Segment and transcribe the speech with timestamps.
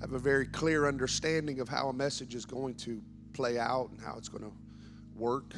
[0.00, 3.02] have a very clear understanding of how a message is going to
[3.32, 4.52] play out and how it's going to
[5.14, 5.54] work.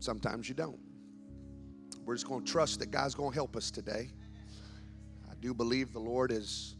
[0.00, 0.78] Sometimes you don't.
[2.04, 4.10] We're just going to trust that God's going to help us today.
[5.30, 6.76] I do believe the Lord has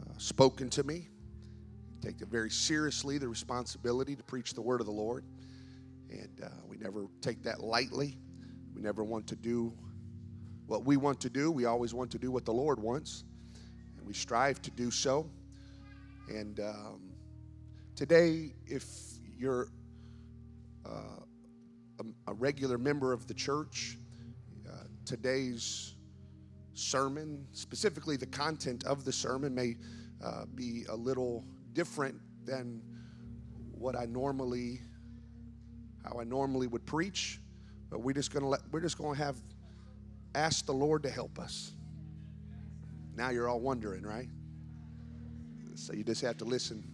[0.00, 1.08] uh, spoken to me.
[2.00, 5.24] Take it very seriously, the responsibility to preach the word of the Lord.
[6.10, 8.18] And uh, we never take that lightly.
[8.74, 9.72] We never want to do
[10.66, 11.50] what we want to do.
[11.50, 13.24] We always want to do what the Lord wants.
[14.08, 15.28] We strive to do so.
[16.30, 17.12] And um,
[17.94, 18.86] today, if
[19.36, 19.68] you're
[20.86, 21.20] uh,
[22.00, 23.98] a, a, regular member of the church,
[24.66, 25.94] uh, today's
[26.72, 29.76] sermon, specifically the content of the sermon, may
[30.24, 31.44] uh, be a little
[31.74, 32.80] different than
[33.72, 34.80] what I normally,
[36.02, 37.42] how I normally would preach.
[37.90, 39.36] But we're just gonna let, we're just gonna have
[40.34, 41.74] ask the Lord to help us.
[43.18, 44.28] Now you're all wondering, right?
[45.74, 46.84] So you just have to listen,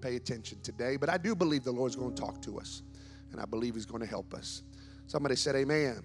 [0.00, 0.96] pay attention today.
[0.96, 2.82] But I do believe the Lord's going to talk to us,
[3.30, 4.62] and I believe He's going to help us.
[5.06, 6.02] Somebody said, Amen.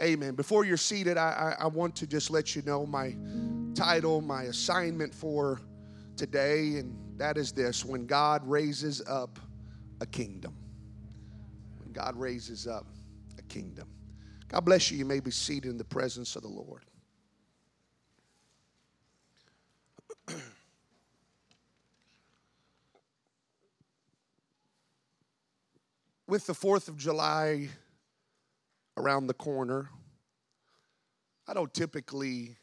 [0.00, 0.36] Amen.
[0.36, 3.16] Before you're seated, I, I, I want to just let you know my
[3.74, 5.60] title, my assignment for
[6.16, 9.40] today, and that is this when God raises up
[10.00, 10.56] a kingdom.
[11.78, 12.86] When God raises up
[13.40, 13.88] a kingdom.
[14.46, 14.98] God bless you.
[14.98, 16.84] You may be seated in the presence of the Lord.
[26.28, 27.70] With the 4th of July
[28.98, 29.88] around the corner,
[31.46, 32.54] I don't typically,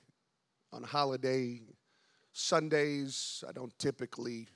[0.71, 1.61] on holiday
[2.31, 4.49] Sundays, I don't typically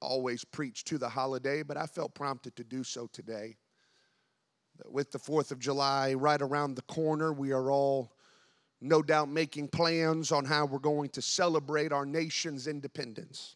[0.00, 3.58] always preach to the holiday, but I felt prompted to do so today.
[4.84, 8.10] With the 4th of July right around the corner, we are all
[8.80, 13.54] no doubt making plans on how we're going to celebrate our nation's independence.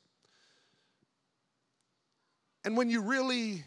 [2.65, 3.65] And when you really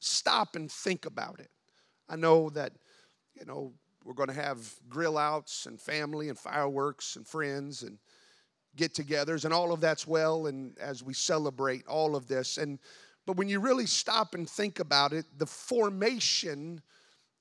[0.00, 1.50] stop and think about it,
[2.08, 2.72] I know that,
[3.34, 3.72] you know,
[4.04, 4.58] we're going to have
[4.88, 7.98] grill outs and family and fireworks and friends and
[8.76, 12.58] get togethers, and all of that's well, and as we celebrate all of this.
[12.58, 12.78] And
[13.26, 16.82] but when you really stop and think about it, the formation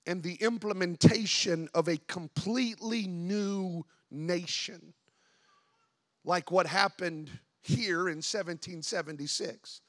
[0.05, 4.93] and the implementation of a completely new nation,
[6.23, 7.29] like what happened
[7.61, 9.81] here in 1776,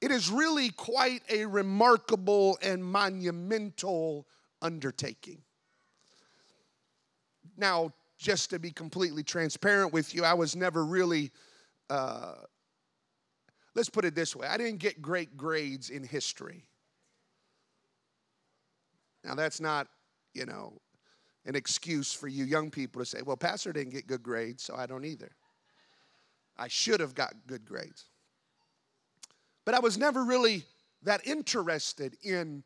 [0.00, 4.26] it is really quite a remarkable and monumental
[4.62, 5.42] undertaking.
[7.56, 11.30] Now, just to be completely transparent with you, I was never really
[11.88, 12.34] uh,
[13.74, 16.66] Let's put it this way I didn't get great grades in history.
[19.24, 19.86] Now, that's not,
[20.34, 20.80] you know,
[21.44, 24.74] an excuse for you young people to say, well, Pastor didn't get good grades, so
[24.74, 25.30] I don't either.
[26.56, 28.09] I should have got good grades.
[29.70, 30.64] But I was never really
[31.04, 32.64] that interested in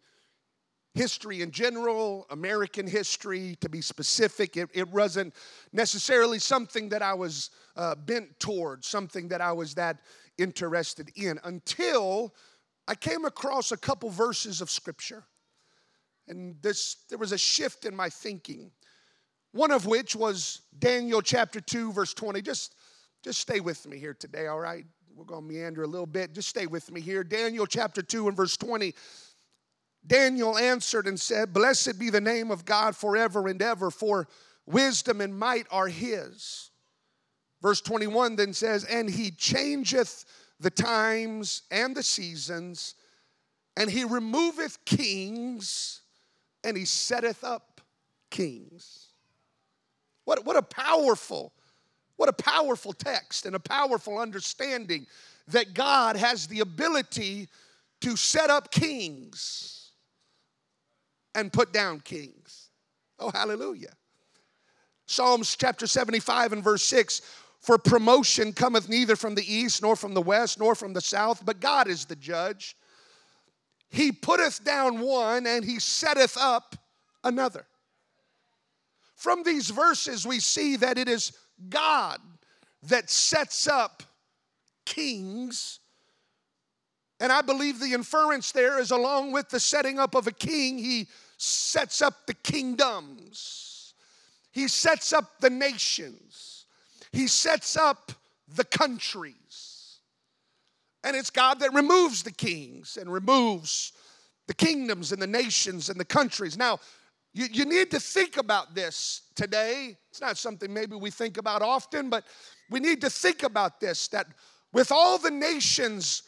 [0.95, 4.57] history in general, American history to be specific.
[4.57, 5.35] It, it wasn't
[5.71, 9.99] necessarily something that I was uh, bent toward, something that I was that
[10.39, 12.35] interested in until
[12.89, 15.25] I came across a couple verses of scripture.
[16.27, 18.71] And this, there was a shift in my thinking.
[19.53, 22.41] One of which was Daniel chapter 2, verse 20.
[22.41, 22.77] Just,
[23.23, 24.87] just stay with me here today, all right?
[25.17, 26.33] We're going to meander a little bit.
[26.35, 27.23] Just stay with me here.
[27.23, 28.95] Daniel chapter 2 and verse 20.
[30.07, 34.29] Daniel answered and said, Blessed be the name of God forever and ever, for
[34.67, 36.71] wisdom and might are his.
[37.63, 40.25] Verse 21 then says, And he changeth
[40.61, 42.95] the times and the seasons,
[43.77, 46.03] and he removeth kings,
[46.63, 47.81] and he setteth up
[48.31, 49.09] kings.
[50.25, 51.53] What, what a powerful,
[52.17, 55.07] what a powerful text and a powerful understanding
[55.49, 57.49] that God has the ability
[58.01, 59.91] to set up kings
[61.35, 62.71] and put down kings.
[63.19, 63.93] Oh, hallelujah.
[65.07, 67.21] Psalms chapter 75 and verse 6
[67.61, 71.45] for promotion cometh neither from the east, nor from the west, nor from the south,
[71.45, 72.77] but God is the judge.
[73.89, 76.77] He putteth down one, and he setteth up
[77.23, 77.67] another.
[79.15, 81.33] From these verses, we see that it is
[81.69, 82.21] God
[82.85, 84.03] that sets up
[84.85, 85.81] kings.
[87.21, 90.79] And I believe the inference there is along with the setting up of a king,
[90.79, 93.95] he sets up the kingdoms,
[94.53, 96.55] he sets up the nations.
[97.15, 98.11] He sets up
[98.49, 100.01] the countries.
[101.05, 103.93] And it's God that removes the kings and removes
[104.49, 106.59] the kingdoms and the nations and the countries.
[106.59, 106.81] Now,
[107.35, 109.97] You, you need to think about this today.
[110.11, 112.25] It's not something maybe we think about often, but
[112.71, 114.29] we need to think about this that
[114.73, 116.23] with all the nations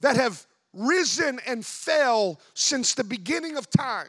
[0.00, 4.08] that have risen and fell since the beginning of time,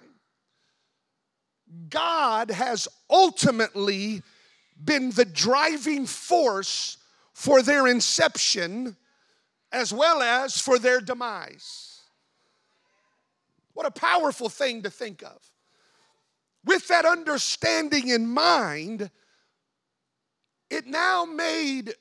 [1.89, 4.21] God has ultimately
[4.83, 6.98] been the driving force
[7.33, 8.98] for their inception
[9.71, 12.01] as well as for their demise.
[13.74, 15.50] What a powerful thing to think of.
[16.66, 19.10] With that understanding in mind,
[20.69, 21.94] it now made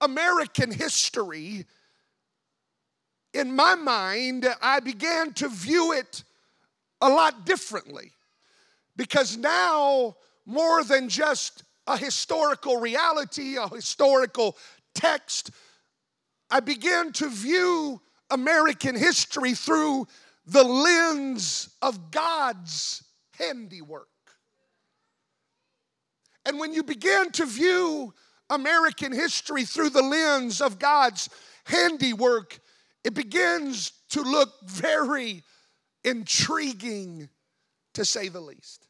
[0.00, 1.66] American history,
[3.34, 6.22] in my mind, I began to view it
[7.00, 8.12] a lot differently.
[8.96, 14.56] Because now, more than just a historical reality, a historical
[14.94, 15.50] text,
[16.50, 18.00] I began to view
[18.30, 20.06] American history through
[20.46, 23.02] the lens of God's
[23.38, 24.08] handiwork.
[26.44, 28.12] And when you begin to view
[28.50, 31.28] American history through the lens of God's
[31.64, 32.58] handiwork,
[33.04, 35.42] it begins to look very
[36.04, 37.28] intriguing
[37.94, 38.88] to say the least.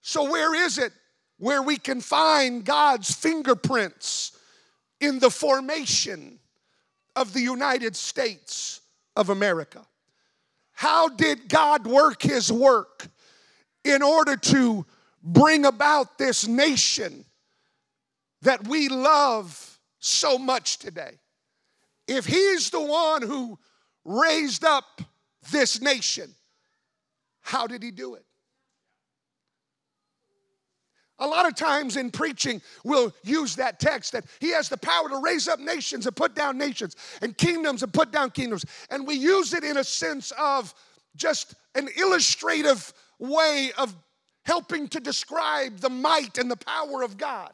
[0.00, 0.92] So, where is it
[1.38, 4.32] where we can find God's fingerprints
[5.00, 6.38] in the formation
[7.14, 8.80] of the United States
[9.16, 9.86] of America?
[10.78, 13.08] How did God work His work
[13.82, 14.86] in order to
[15.24, 17.24] bring about this nation
[18.42, 21.18] that we love so much today?
[22.06, 23.58] If He's the one who
[24.04, 25.02] raised up
[25.50, 26.32] this nation,
[27.40, 28.24] how did He do it?
[31.20, 35.08] A lot of times in preaching, we'll use that text that he has the power
[35.08, 38.64] to raise up nations and put down nations, and kingdoms and put down kingdoms.
[38.90, 40.72] And we use it in a sense of
[41.16, 43.94] just an illustrative way of
[44.44, 47.52] helping to describe the might and the power of God.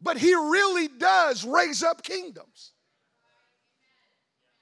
[0.00, 2.72] But he really does raise up kingdoms.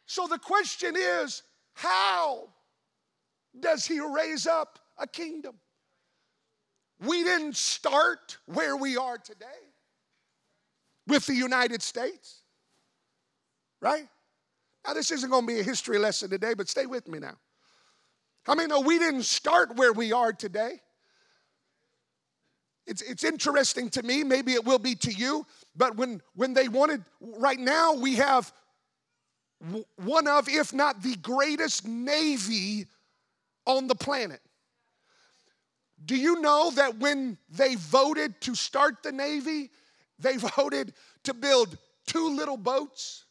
[0.07, 1.43] So the question is
[1.75, 2.49] how
[3.59, 5.55] does he raise up a kingdom?
[7.07, 9.47] We didn't start where we are today
[11.07, 12.43] with the United States,
[13.81, 14.09] right?
[14.87, 17.37] Now, this isn't going to be a history lesson today, but stay with me now.
[18.47, 20.81] I mean, no, we didn't start where we are today.
[22.87, 26.69] It's, it's interesting to me, maybe it will be to you, but when, when they
[26.69, 28.53] wanted, right now we have
[29.97, 32.87] one of, if not the greatest navy
[33.67, 34.41] on the planet.
[36.05, 39.71] Do you know that when they voted to start the Navy,
[40.19, 40.93] they voted
[41.25, 43.25] to build two little boats?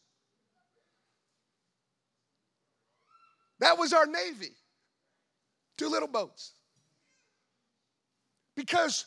[3.60, 4.52] That was our Navy.
[5.76, 6.52] Two little boats.
[8.56, 9.06] Because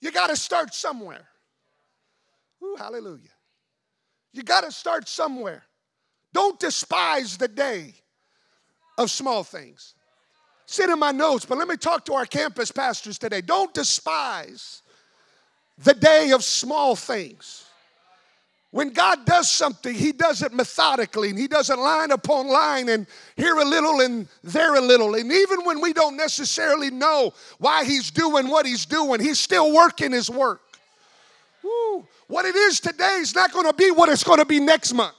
[0.00, 1.26] you got to start somewhere.
[2.62, 3.30] Ooh, hallelujah.
[4.32, 5.62] You got to start somewhere.
[6.32, 7.94] Don't despise the day
[8.98, 9.94] of small things.
[10.66, 13.40] Sit in my notes, but let me talk to our campus pastors today.
[13.40, 14.82] Don't despise
[15.78, 17.64] the day of small things.
[18.70, 22.88] When God does something, He does it methodically and He does it line upon line
[22.88, 23.06] and
[23.36, 25.14] here a little and there a little.
[25.14, 29.72] And even when we don't necessarily know why He's doing what He's doing, He's still
[29.72, 30.60] working His work.
[31.62, 32.04] Woo.
[32.26, 34.92] What it is today is not going to be what it's going to be next
[34.92, 35.14] month.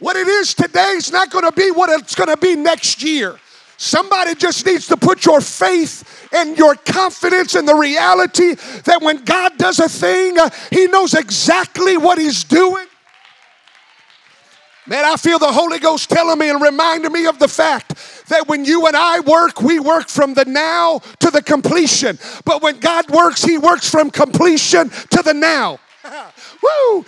[0.00, 3.04] What it is today is not going to be what it's going to be next
[3.04, 3.38] year.
[3.78, 8.54] Somebody just needs to put your faith and your confidence in the reality
[8.84, 12.86] that when God does a thing, uh, He knows exactly what He's doing.
[14.88, 17.94] Man, I feel the Holy Ghost telling me and reminding me of the fact
[18.28, 22.18] that when you and I work, we work from the now to the completion.
[22.44, 25.78] But when God works, He works from completion to the now.
[26.62, 27.04] Woo!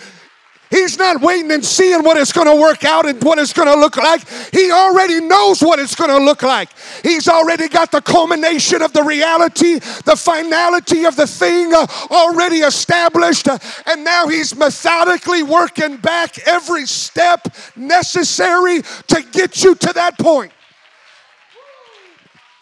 [0.71, 3.67] He's not waiting and seeing what it's going to work out and what it's going
[3.67, 4.27] to look like.
[4.53, 6.69] He already knows what it's going to look like.
[7.03, 12.59] He's already got the culmination of the reality, the finality of the thing uh, already
[12.59, 13.49] established.
[13.49, 20.19] Uh, and now he's methodically working back every step necessary to get you to that
[20.19, 20.53] point.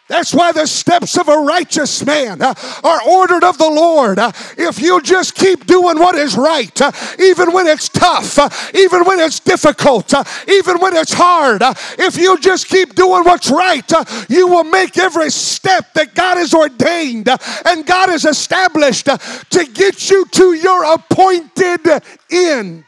[0.09, 4.19] That's why the steps of a righteous man uh, are ordered of the Lord.
[4.19, 9.05] Uh, if you just keep doing what is right, uh, even when it's tough, even
[9.05, 10.15] when it's difficult,
[10.49, 11.63] even when it's hard,
[11.99, 13.93] if you just keep doing what's right,
[14.31, 17.29] you will make every step that God has ordained
[17.67, 22.85] and God has established to get you to your appointed end.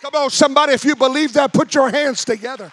[0.00, 2.72] Come on, somebody, if you believe that, put your hands together.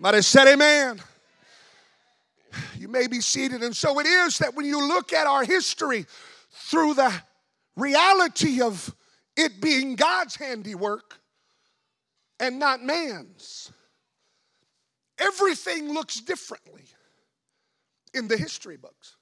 [0.00, 0.98] Somebody said, Amen.
[2.78, 3.62] You may be seated.
[3.62, 6.06] And so it is that when you look at our history
[6.50, 7.12] through the
[7.76, 8.96] reality of
[9.36, 11.18] it being God's handiwork
[12.40, 13.70] and not man's,
[15.18, 16.84] everything looks differently
[18.14, 19.16] in the history books.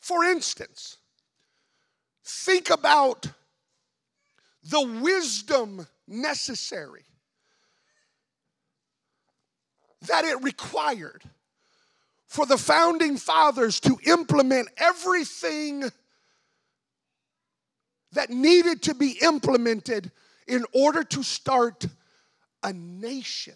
[0.00, 0.98] For instance,
[2.22, 3.26] think about
[4.62, 7.06] the wisdom necessary
[10.02, 11.22] that it required
[12.26, 15.84] for the founding fathers to implement everything
[18.12, 20.10] that needed to be implemented
[20.46, 21.86] in order to start
[22.62, 23.54] a nation.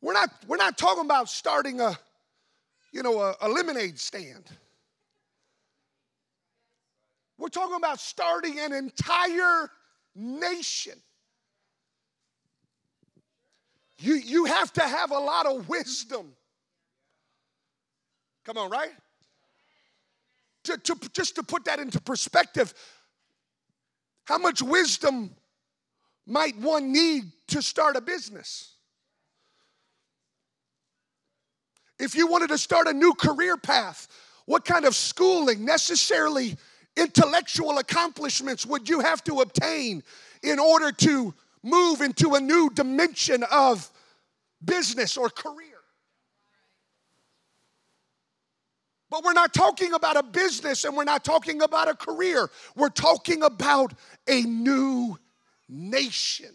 [0.00, 1.98] We're not, we're not talking about starting a,
[2.92, 4.44] you know, a, a lemonade stand.
[7.38, 9.70] We're talking about starting an entire
[10.14, 10.94] nation.
[13.98, 16.32] You, you have to have a lot of wisdom.
[18.44, 18.92] Come on, right?
[20.64, 22.74] To, to, just to put that into perspective,
[24.24, 25.30] how much wisdom
[26.26, 28.74] might one need to start a business?
[31.98, 34.08] If you wanted to start a new career path,
[34.44, 36.56] what kind of schooling, necessarily
[36.96, 40.02] intellectual accomplishments, would you have to obtain
[40.42, 43.90] in order to move into a new dimension of
[44.64, 45.76] business or career?
[49.10, 52.50] But we're not talking about a business and we're not talking about a career.
[52.74, 53.94] We're talking about
[54.26, 55.16] a new
[55.68, 56.50] nation.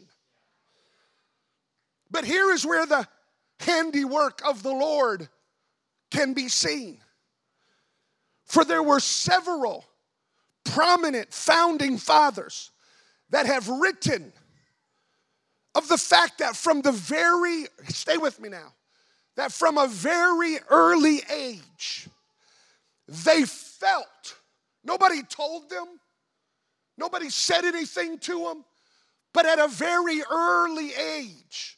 [2.10, 3.08] But here is where the
[3.62, 5.30] handiwork of the Lord
[6.12, 7.00] can be seen.
[8.46, 9.86] For there were several
[10.66, 12.72] prominent founding fathers
[13.30, 14.34] that have written
[15.76, 18.74] of the fact that from the very, stay with me now,
[19.38, 22.08] that from a very early age,
[23.08, 24.36] they felt,
[24.84, 25.88] nobody told them,
[26.98, 28.66] nobody said anything to them,
[29.34, 31.78] but at a very early age,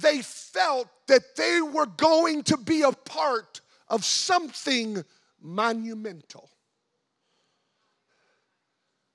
[0.00, 5.02] they felt that they were going to be a part of something
[5.40, 6.48] monumental.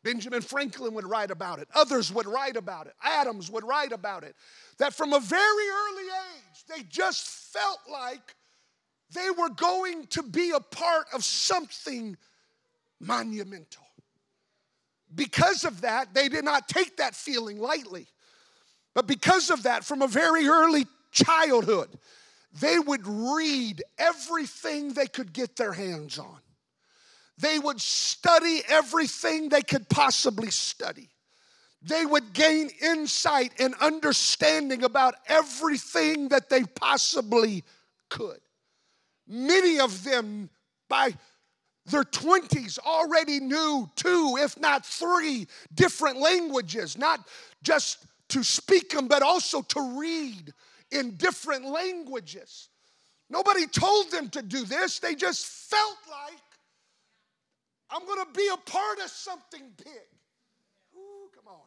[0.07, 1.67] Benjamin Franklin would write about it.
[1.75, 2.93] Others would write about it.
[3.03, 4.37] Adams would write about it.
[4.77, 8.33] That from a very early age, they just felt like
[9.11, 12.15] they were going to be a part of something
[13.01, 13.83] monumental.
[15.13, 18.07] Because of that, they did not take that feeling lightly.
[18.93, 21.89] But because of that, from a very early childhood,
[22.61, 26.39] they would read everything they could get their hands on.
[27.37, 31.09] They would study everything they could possibly study.
[31.81, 37.63] They would gain insight and understanding about everything that they possibly
[38.09, 38.39] could.
[39.27, 40.49] Many of them,
[40.89, 41.13] by
[41.85, 47.27] their 20s, already knew two, if not three, different languages, not
[47.61, 50.53] just to speak them, but also to read
[50.91, 52.69] in different languages.
[53.29, 56.39] Nobody told them to do this, they just felt like
[57.89, 60.07] I'm gonna be a part of something big.
[60.95, 61.61] Ooh, come on.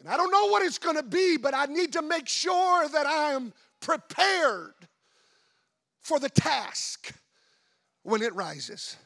[0.00, 3.06] And I don't know what it's gonna be, but I need to make sure that
[3.06, 4.74] I am prepared
[6.00, 7.12] for the task
[8.02, 8.96] when it rises.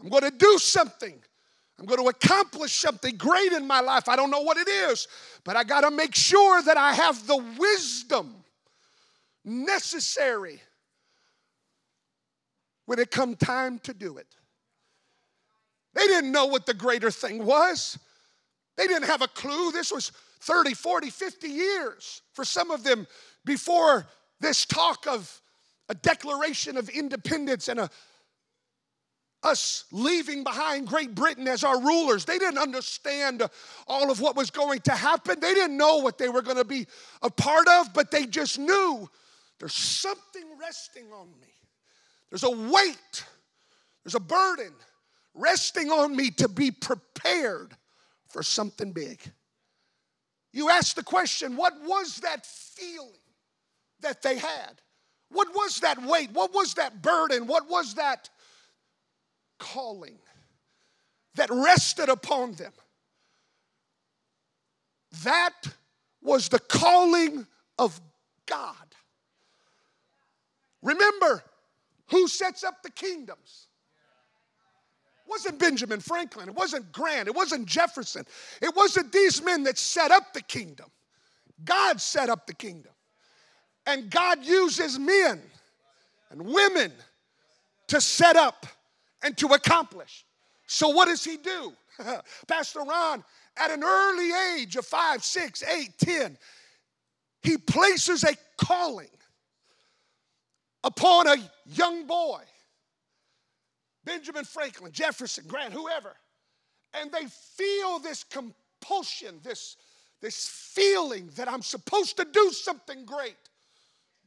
[0.00, 1.20] I'm gonna do something
[1.78, 4.08] I'm going to accomplish something great in my life.
[4.08, 5.06] I don't know what it is,
[5.44, 8.34] but I got to make sure that I have the wisdom
[9.44, 10.60] necessary
[12.86, 14.26] when it come time to do it.
[15.98, 17.98] They didn't know what the greater thing was.
[18.76, 19.72] They didn't have a clue.
[19.72, 20.12] This was
[20.42, 23.04] 30, 40, 50 years for some of them
[23.44, 24.06] before
[24.38, 25.40] this talk of
[25.88, 27.90] a declaration of independence and a
[29.44, 32.24] us leaving behind Great Britain as our rulers.
[32.24, 33.42] They didn't understand
[33.86, 35.38] all of what was going to happen.
[35.38, 36.88] They didn't know what they were going to be
[37.22, 39.08] a part of, but they just knew
[39.60, 41.54] there's something resting on me.
[42.30, 43.24] There's a weight,
[44.04, 44.72] there's a burden
[45.34, 47.76] resting on me to be prepared
[48.28, 49.20] for something big.
[50.52, 53.12] You ask the question, what was that feeling
[54.00, 54.80] that they had?
[55.30, 56.30] What was that weight?
[56.32, 57.46] What was that burden?
[57.46, 58.30] What was that?
[59.58, 60.18] calling
[61.34, 62.72] that rested upon them.
[65.24, 65.54] That
[66.22, 67.46] was the calling
[67.78, 68.00] of
[68.46, 68.74] God.
[70.82, 71.42] Remember,
[72.10, 73.68] who sets up the kingdoms?
[75.28, 78.24] It wasn't Benjamin Franklin, it wasn't Grant, it wasn't Jefferson,
[78.62, 80.86] it wasn't these men that set up the kingdom.
[81.66, 82.92] God set up the kingdom.
[83.84, 85.42] And God uses men
[86.30, 86.92] and women
[87.88, 88.66] to set up
[89.22, 90.24] and to accomplish.
[90.66, 91.74] So, what does he do?
[92.48, 93.22] Pastor Ron,
[93.58, 96.38] at an early age of five, six, eight, ten,
[97.42, 99.10] he places a calling
[100.84, 102.40] upon a young boy,
[104.08, 106.16] Benjamin Franklin, Jefferson, Grant, whoever,
[106.94, 109.76] and they feel this compulsion, this,
[110.22, 113.36] this feeling that I'm supposed to do something great.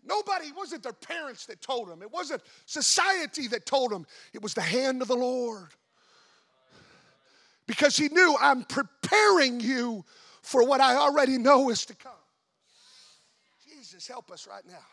[0.05, 4.41] Nobody, it wasn't their parents that told them, it wasn't society that told them, it
[4.43, 5.69] was the hand of the Lord.
[7.65, 10.05] Because he knew I'm preparing you
[10.43, 12.11] for what I already know is to come.
[13.67, 14.85] Jesus, help us right now.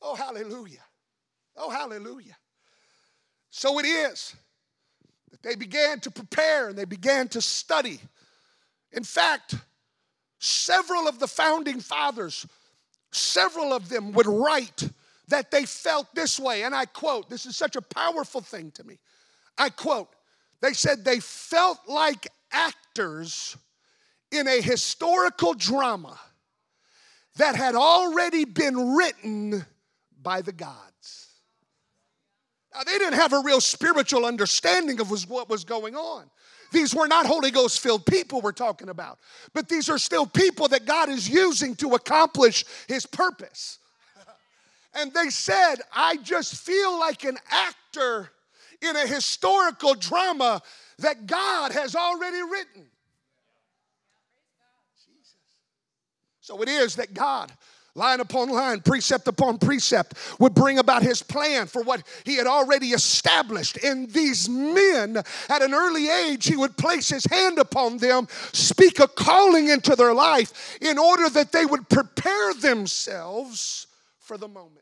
[0.00, 0.84] Oh, hallelujah.
[1.56, 2.36] Oh, hallelujah.
[3.56, 4.34] So it is
[5.30, 8.00] that they began to prepare and they began to study.
[8.90, 9.54] In fact,
[10.40, 12.48] several of the founding fathers,
[13.12, 14.88] several of them would write
[15.28, 16.64] that they felt this way.
[16.64, 18.98] And I quote, this is such a powerful thing to me.
[19.56, 20.08] I quote,
[20.60, 23.56] they said they felt like actors
[24.32, 26.18] in a historical drama
[27.36, 29.64] that had already been written
[30.20, 31.33] by the gods.
[32.74, 36.24] Now, they didn't have a real spiritual understanding of what was going on.
[36.72, 39.20] These were not Holy Ghost filled people we're talking about,
[39.52, 43.78] but these are still people that God is using to accomplish His purpose.
[44.96, 48.30] And they said, I just feel like an actor
[48.80, 50.62] in a historical drama
[51.00, 52.86] that God has already written.
[54.96, 55.34] Jesus.
[56.40, 57.52] So it is that God
[57.94, 62.46] line upon line, precept upon precept, would bring about his plan for what he had
[62.46, 63.76] already established.
[63.78, 65.16] In these men,
[65.48, 69.94] at an early age, he would place his hand upon them, speak a calling into
[69.96, 73.86] their life in order that they would prepare themselves
[74.18, 74.80] for the moment.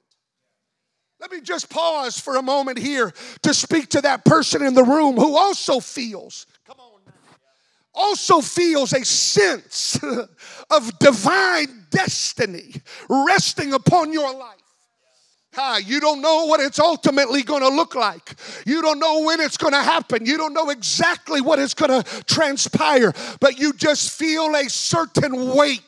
[1.21, 4.83] Let me just pause for a moment here to speak to that person in the
[4.83, 6.47] room who also feels
[7.95, 9.99] also feels a sense
[10.71, 12.75] of divine destiny
[13.09, 14.59] resting upon your life.
[15.55, 18.35] Ah, you don't know what it's ultimately going to look like.
[18.65, 20.25] You don't know when it's going to happen.
[20.25, 25.55] You don't know exactly what is going to transpire, but you just feel a certain
[25.55, 25.83] weight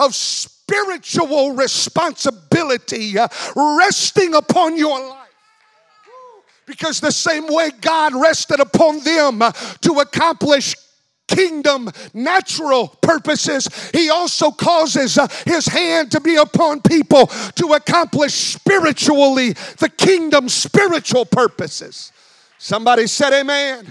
[0.00, 3.14] of spiritual responsibility
[3.54, 5.22] resting upon your life.
[6.66, 9.40] Because the same way God rested upon them
[9.82, 10.74] to accomplish
[11.28, 18.32] kingdom natural purposes, he also causes uh, his hand to be upon people to accomplish
[18.32, 22.12] spiritually the kingdom spiritual purposes.
[22.58, 23.86] Somebody said, Amen.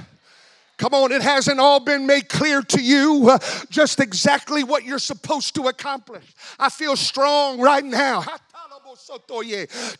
[0.77, 4.99] Come on, it hasn't all been made clear to you uh, just exactly what you're
[4.99, 6.25] supposed to accomplish.
[6.59, 8.25] I feel strong right now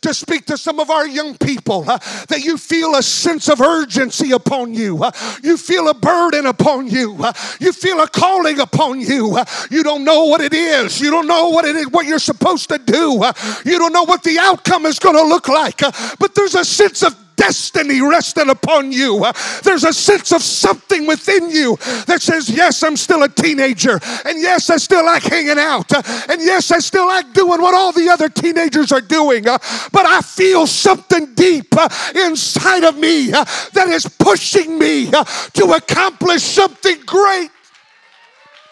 [0.00, 3.60] to speak to some of our young people uh, that you feel a sense of
[3.60, 5.02] urgency upon you.
[5.02, 5.10] Uh,
[5.42, 7.16] you feel a burden upon you.
[7.20, 9.38] Uh, you feel a calling upon you.
[9.70, 11.00] You don't know what it is.
[11.00, 13.22] You don't know what it is, what you're supposed to do.
[13.64, 15.78] You don't know what the outcome is going to look like.
[16.18, 19.24] But there's a sense of destiny rested upon you.
[19.62, 24.00] There's a sense of something within you that says, Yes, I'm still a teenager.
[24.24, 25.92] And yes, I still like hanging out.
[26.28, 29.44] And yes, I still like doing what all the other teenagers are doing.
[29.44, 31.74] But I feel something deep
[32.14, 37.50] inside of me that is pushing me to accomplish something great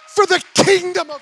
[0.08, 1.20] for the kingdom of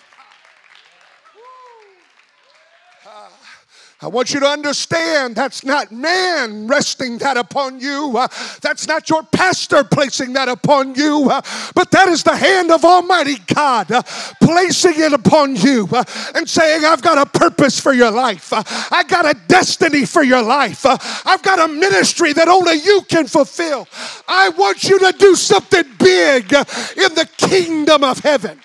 [4.03, 8.15] I want you to understand that's not man resting that upon you.
[8.17, 8.27] Uh,
[8.61, 11.29] that's not your pastor placing that upon you.
[11.31, 11.41] Uh,
[11.73, 14.03] but that is the hand of Almighty God uh,
[14.43, 16.03] placing it upon you uh,
[16.35, 18.53] and saying, I've got a purpose for your life.
[18.53, 20.85] Uh, I got a destiny for your life.
[20.85, 23.87] Uh, I've got a ministry that only you can fulfill.
[24.27, 28.61] I want you to do something big in the kingdom of heaven.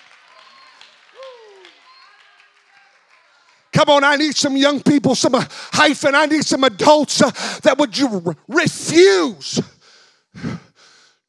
[3.78, 6.12] Come on, I need some young people, some hyphen.
[6.12, 7.30] I need some adults uh,
[7.62, 9.60] that would you refuse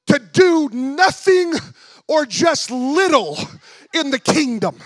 [0.07, 1.53] to do nothing
[2.07, 3.37] or just little
[3.93, 4.79] in the kingdom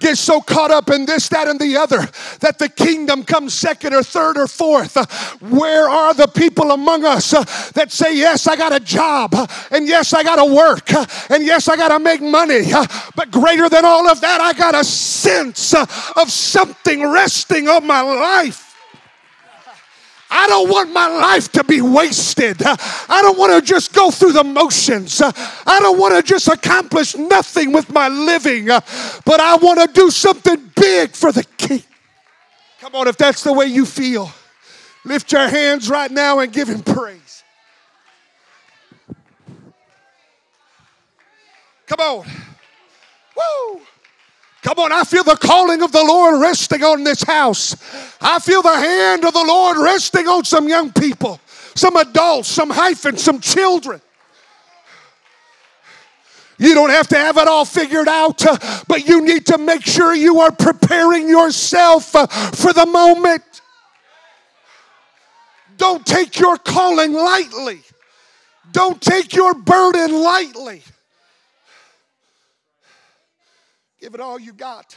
[0.00, 2.08] get so caught up in this, that, and the other
[2.40, 4.96] that the kingdom comes second or third or fourth.
[5.42, 7.30] Where are the people among us
[7.72, 9.34] that say, Yes, I got a job,
[9.70, 10.92] and yes, I got to work,
[11.30, 12.70] and yes, I got to make money,
[13.16, 18.00] but greater than all of that, I got a sense of something resting on my
[18.00, 18.67] life
[20.30, 22.62] I don't want my life to be wasted.
[22.62, 25.20] I don't want to just go through the motions.
[25.22, 30.10] I don't want to just accomplish nothing with my living, but I want to do
[30.10, 31.82] something big for the King.
[32.80, 34.30] Come on, if that's the way you feel,
[35.04, 37.42] lift your hands right now and give Him praise.
[41.86, 42.26] Come on.
[43.36, 43.80] Woo!
[44.68, 47.74] Come on, I feel the calling of the Lord resting on this house.
[48.20, 51.40] I feel the hand of the Lord resting on some young people,
[51.74, 53.98] some adults, some hyphens, some children.
[56.58, 59.86] You don't have to have it all figured out, uh, but you need to make
[59.86, 63.62] sure you are preparing yourself uh, for the moment.
[65.78, 67.80] Don't take your calling lightly.
[68.72, 70.82] Don't take your burden lightly.
[74.00, 74.96] Give it all you got.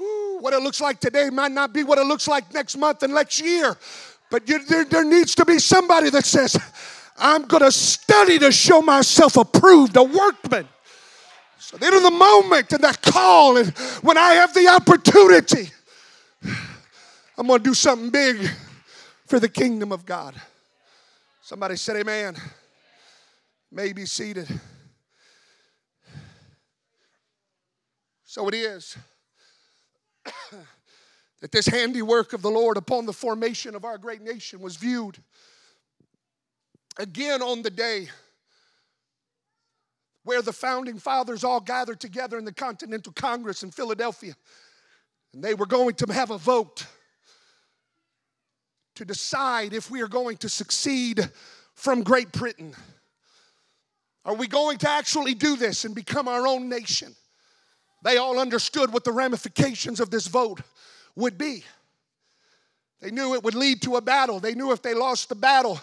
[0.00, 3.02] Ooh, what it looks like today might not be what it looks like next month
[3.02, 3.76] and next year.
[4.30, 6.56] But you, there, there needs to be somebody that says,
[7.16, 10.66] I'm going to study to show myself approved, a workman.
[11.58, 13.68] So then, in the moment and that call, and
[14.02, 15.70] when I have the opportunity,
[17.38, 18.50] I'm going to do something big
[19.26, 20.34] for the kingdom of God.
[21.42, 22.36] Somebody said, Amen.
[23.70, 24.48] May be seated.
[28.32, 28.96] So it is
[31.42, 35.18] that this handiwork of the Lord upon the formation of our great nation was viewed
[36.96, 38.08] again on the day
[40.24, 44.34] where the founding fathers all gathered together in the Continental Congress in Philadelphia.
[45.34, 46.86] And they were going to have a vote
[48.94, 51.30] to decide if we are going to succeed
[51.74, 52.74] from Great Britain.
[54.24, 57.14] Are we going to actually do this and become our own nation?
[58.02, 60.60] They all understood what the ramifications of this vote
[61.14, 61.64] would be.
[63.00, 64.40] They knew it would lead to a battle.
[64.40, 65.80] They knew if they lost the battle,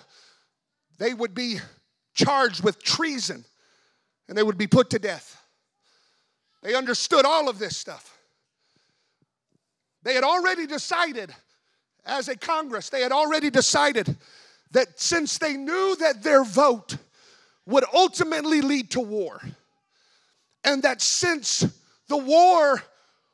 [0.97, 1.59] they would be
[2.13, 3.45] charged with treason
[4.27, 5.41] and they would be put to death.
[6.61, 8.17] They understood all of this stuff.
[10.03, 11.33] They had already decided,
[12.05, 14.15] as a Congress, they had already decided
[14.71, 16.97] that since they knew that their vote
[17.65, 19.41] would ultimately lead to war,
[20.63, 21.65] and that since
[22.09, 22.83] the war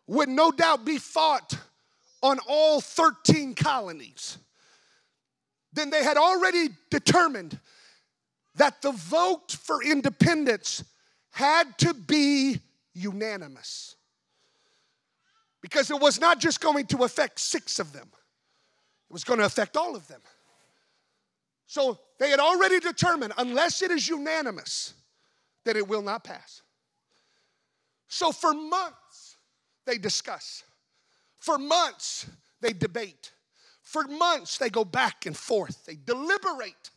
[0.07, 1.57] would no doubt be fought
[2.21, 4.37] on all 13 colonies.
[5.73, 7.59] Then they had already determined
[8.55, 10.83] that the vote for independence
[11.31, 12.59] had to be
[12.93, 13.95] unanimous.
[15.61, 19.45] Because it was not just going to affect six of them, it was going to
[19.45, 20.21] affect all of them.
[21.65, 24.93] So they had already determined, unless it is unanimous,
[25.65, 26.61] that it will not pass.
[28.07, 29.37] So for months,
[29.85, 30.63] they discuss.
[31.39, 32.27] For months,
[32.61, 33.31] they debate.
[33.81, 35.85] For months, they go back and forth.
[35.85, 36.89] They deliberate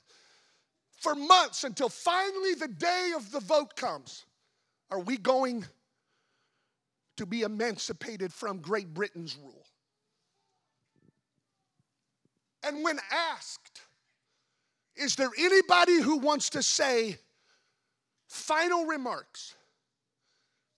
[0.98, 4.24] for months until finally the day of the vote comes.
[4.90, 5.64] Are we going
[7.16, 9.66] to be emancipated from Great Britain's rule?
[12.64, 13.82] And when asked,
[14.96, 17.18] is there anybody who wants to say
[18.26, 19.54] final remarks?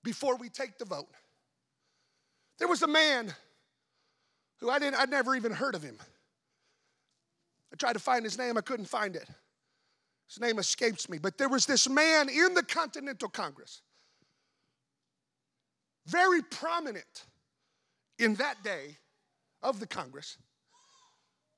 [0.03, 1.09] Before we take the vote.
[2.59, 3.35] There was a man
[4.59, 5.97] who I didn't, I'd never even heard of him.
[7.73, 9.29] I tried to find his name, I couldn't find it.
[10.29, 13.83] His name escapes me, but there was this man in the Continental Congress,
[16.07, 17.25] very prominent
[18.19, 18.99] in that day
[19.63, 20.37] of the Congress,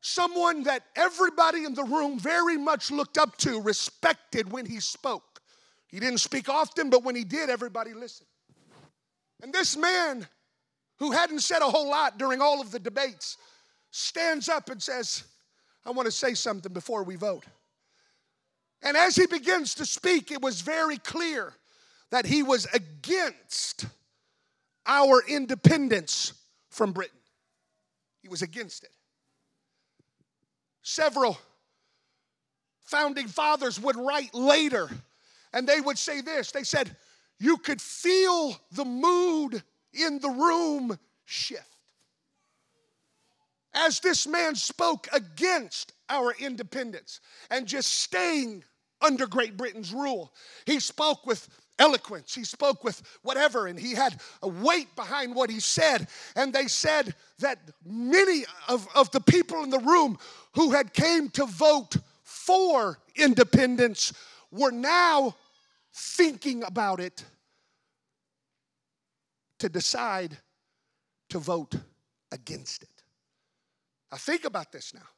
[0.01, 5.41] someone that everybody in the room very much looked up to, respected when he spoke.
[5.89, 8.29] He didn't speak often, but when he did, everybody listened.
[9.43, 10.27] And this man,
[10.99, 13.37] who hadn't said a whole lot during all of the debates,
[13.91, 15.25] stands up and says,
[15.85, 17.45] I want to say something before we vote.
[18.83, 21.53] And as he begins to speak, it was very clear
[22.11, 23.87] that he was against
[24.87, 26.35] our independence
[26.71, 27.19] from Britain.
[28.23, 28.91] He was against it.
[30.83, 31.39] Several
[32.85, 34.89] founding fathers would write later,
[35.53, 36.95] and they would say this they said,
[37.43, 41.67] you could feel the mood in the room shift.
[43.75, 47.19] As this man spoke against our independence
[47.51, 48.63] and just staying
[49.01, 50.33] under Great Britain's rule,
[50.67, 51.49] he spoke with
[51.81, 52.33] eloquence.
[52.33, 56.07] He spoke with whatever, and he had a weight behind what he said.
[56.37, 60.17] And they said that many of, of the people in the room
[60.55, 64.13] who had came to vote for independence
[64.53, 65.35] were now
[65.93, 67.25] thinking about it
[69.59, 70.39] to decide
[71.29, 71.75] to vote
[72.33, 72.89] against it.
[74.11, 75.09] Now, think about this now.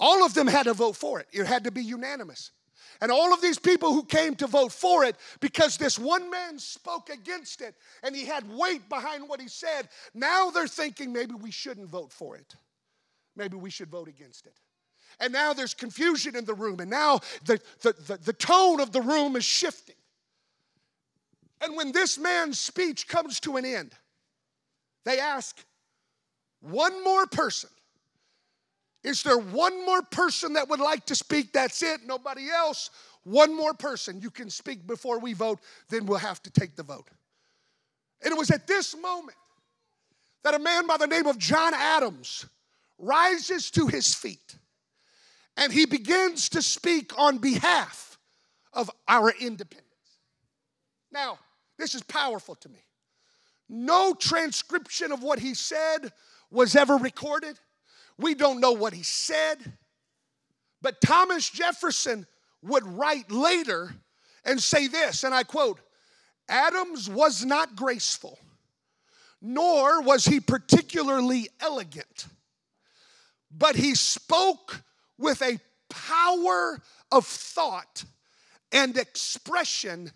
[0.00, 1.26] all of them had to vote for it.
[1.32, 2.52] It had to be unanimous.
[3.00, 6.58] And all of these people who came to vote for it, because this one man
[6.58, 11.34] spoke against it and he had weight behind what he said, now they're thinking maybe
[11.34, 12.54] we shouldn't vote for it.
[13.36, 14.54] Maybe we should vote against it.
[15.20, 18.92] And now there's confusion in the room, and now the, the, the, the tone of
[18.92, 19.96] the room is shifting.
[21.60, 23.92] And when this man's speech comes to an end,
[25.04, 25.64] they ask
[26.60, 27.70] one more person.
[29.02, 31.52] Is there one more person that would like to speak?
[31.52, 32.90] That's it, nobody else.
[33.24, 34.20] One more person.
[34.20, 37.08] You can speak before we vote, then we'll have to take the vote.
[38.22, 39.36] And it was at this moment
[40.44, 42.46] that a man by the name of John Adams
[42.98, 44.57] rises to his feet
[45.58, 48.16] and he begins to speak on behalf
[48.72, 49.84] of our independence.
[51.10, 51.40] Now,
[51.78, 52.78] this is powerful to me.
[53.68, 56.12] No transcription of what he said
[56.50, 57.58] was ever recorded.
[58.18, 59.56] We don't know what he said.
[60.80, 62.26] But Thomas Jefferson
[62.62, 63.92] would write later
[64.44, 65.80] and say this, and I quote
[66.48, 68.38] Adams was not graceful,
[69.42, 72.26] nor was he particularly elegant,
[73.50, 74.82] but he spoke
[75.18, 78.04] with a power of thought
[78.72, 80.10] and expression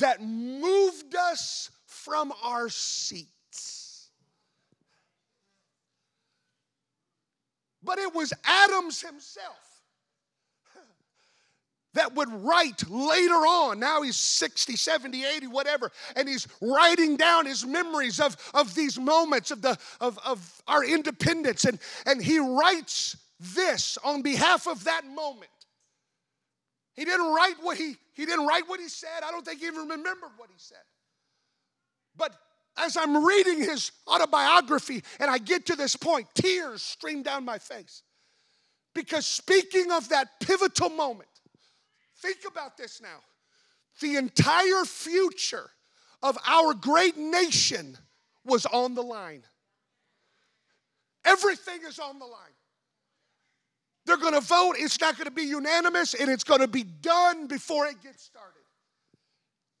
[0.00, 4.10] that moved us from our seats.
[7.82, 9.68] But it was Adams himself
[11.94, 13.80] that would write later on.
[13.80, 18.98] Now he's 60, 70, 80, whatever, and he's writing down his memories of, of these
[18.98, 21.64] moments of, the, of, of our independence.
[21.64, 25.50] And, and he writes this on behalf of that moment.
[26.94, 29.22] He didn't write what he he didn't write what he said.
[29.24, 30.78] I don't think he even remembered what he said.
[32.16, 32.34] But
[32.76, 37.58] as I'm reading his autobiography and I get to this point, tears stream down my
[37.58, 38.02] face.
[38.94, 41.28] Because speaking of that pivotal moment,
[42.16, 43.20] think about this now.
[44.00, 45.70] The entire future
[46.22, 47.96] of our great nation
[48.44, 49.44] was on the line.
[51.24, 52.57] Everything is on the line.
[54.08, 54.76] They're going to vote.
[54.78, 58.24] It's not going to be unanimous, and it's going to be done before it gets
[58.24, 58.62] started.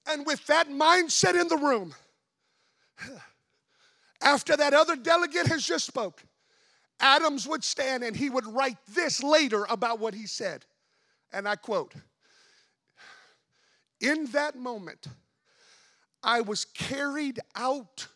[0.06, 1.94] And with that mindset in the room,
[4.22, 6.22] after that other delegate has just spoke,
[7.00, 10.66] Adams would stand and he would write this later about what he said.
[11.32, 11.94] And I quote
[13.98, 15.06] In that moment,
[16.22, 18.08] I was carried out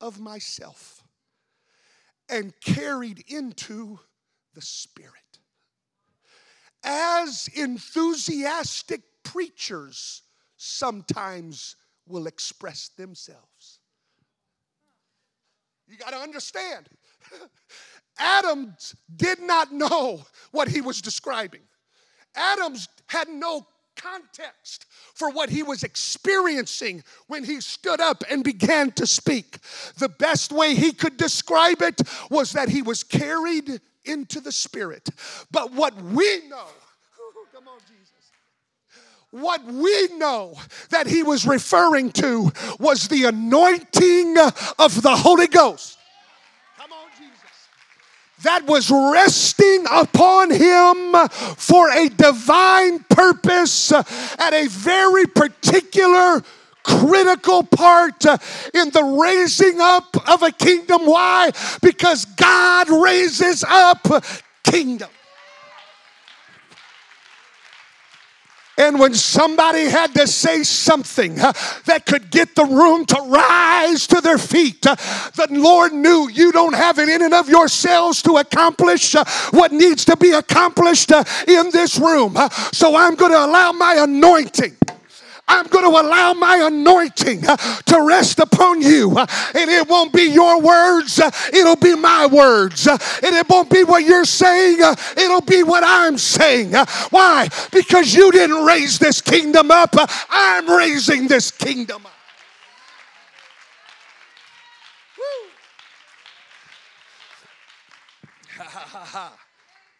[0.00, 1.02] of myself
[2.26, 3.98] and carried into
[4.54, 5.12] the Spirit
[6.84, 10.22] as enthusiastic preachers
[10.56, 13.80] sometimes will express themselves.
[15.86, 16.88] You got to understand.
[18.18, 21.62] Adams did not know what he was describing.
[22.34, 28.92] Adams had no context for what he was experiencing when he stood up and began
[28.92, 29.58] to speak.
[29.98, 35.08] The best way he could describe it was that he was carried into the Spirit.
[35.50, 36.66] But what we know,
[37.54, 38.08] come on, Jesus.
[39.30, 40.54] What we know
[40.90, 44.36] that he was referring to was the anointing
[44.78, 45.98] of the Holy Ghost.
[46.78, 47.34] Come on, Jesus.
[48.42, 56.42] That was resting upon him for a divine purpose at a very particular
[56.88, 61.02] critical part in the raising up of a kingdom.
[61.04, 61.50] Why?
[61.82, 64.06] Because God raises up
[64.64, 65.10] kingdom.
[68.78, 74.20] And when somebody had to say something that could get the room to rise to
[74.20, 79.16] their feet, the Lord knew you don't have it in and of yourselves to accomplish
[79.16, 82.36] uh, what needs to be accomplished uh, in this room.
[82.72, 84.76] So I'm going to allow my anointing
[85.48, 89.16] I'm going to allow my anointing uh, to rest upon you.
[89.16, 92.86] Uh, and it won't be your words, uh, it'll be my words.
[92.86, 94.78] And it won't be what you're saying,
[95.16, 96.74] it'll be what I'm saying.
[97.10, 97.48] Why?
[97.72, 99.94] Because you didn't raise this kingdom up,
[100.30, 102.12] I'm raising this kingdom up.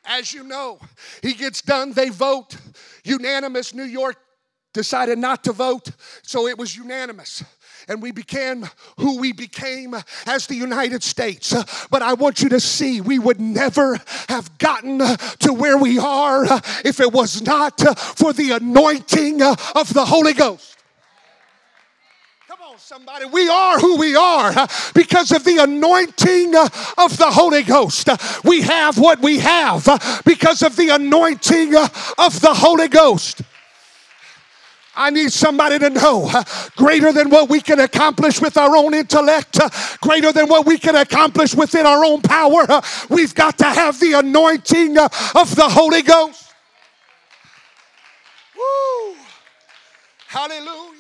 [0.05, 0.79] As you know,
[1.23, 2.57] he gets done, they vote.
[3.05, 4.17] Unanimous New York
[4.73, 5.91] decided not to vote,
[6.23, 7.43] so it was unanimous
[7.89, 8.67] and we became
[8.99, 9.95] who we became
[10.27, 11.55] as the United States.
[11.91, 16.45] But I want you to see we would never have gotten to where we are
[16.85, 17.81] if it was not
[18.17, 20.77] for the anointing of the Holy Ghost.
[22.47, 23.25] Come on, somebody.
[23.27, 24.53] We are who we are
[24.95, 28.09] because of the anointing of the Holy Ghost.
[28.45, 33.43] We have what we have because of the anointing of the Holy Ghost.
[34.99, 36.29] I need somebody to know
[36.77, 39.61] greater than what we can accomplish with our own intellect,
[40.01, 42.67] greater than what we can accomplish within our own power.
[43.09, 46.53] we've got to have the anointing uh, of the Holy Ghost.
[48.57, 49.15] Woo!
[50.27, 50.98] Hallelujah.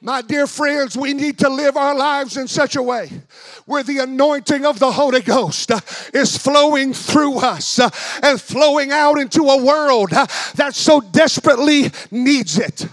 [0.00, 3.10] My dear friends, we need to live our lives in such a way
[3.66, 5.80] where the anointing of the Holy Ghost uh,
[6.14, 7.90] is flowing through us uh,
[8.22, 12.86] and flowing out into a world uh, that so desperately needs it.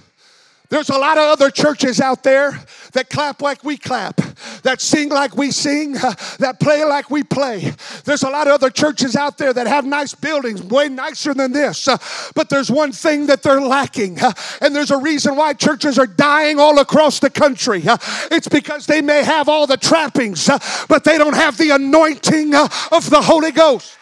[0.75, 2.51] There's a lot of other churches out there
[2.91, 4.17] that clap like we clap,
[4.63, 7.71] that sing like we sing, that play like we play.
[8.03, 11.53] There's a lot of other churches out there that have nice buildings, way nicer than
[11.53, 11.87] this.
[12.35, 14.17] but there's one thing that they're lacking,
[14.59, 17.81] and there's a reason why churches are dying all across the country.
[18.29, 20.49] it's because they may have all the trappings,
[20.89, 23.97] but they don't have the anointing of the Holy Ghost.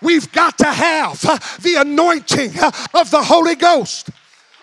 [0.00, 1.20] We've got to have
[1.60, 2.52] the anointing
[2.94, 4.08] of the Holy Ghost.